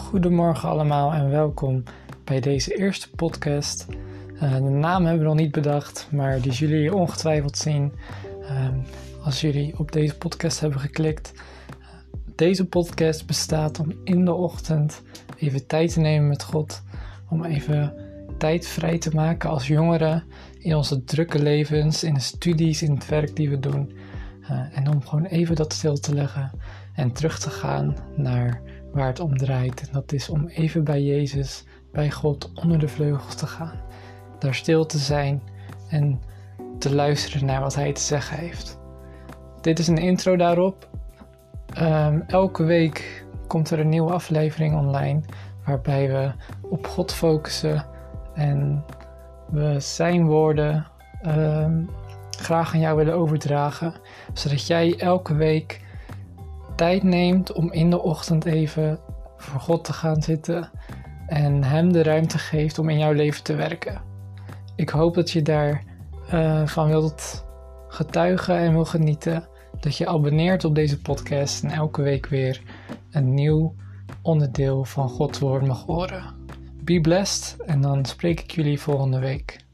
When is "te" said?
15.92-16.00, 18.98-19.14, 25.98-26.14, 27.38-27.50, 33.34-33.46, 34.86-34.98, 36.78-36.94, 37.92-38.00, 59.84-59.92, 63.42-63.54